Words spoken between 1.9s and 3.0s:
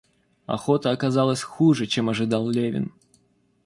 ожидал Левин.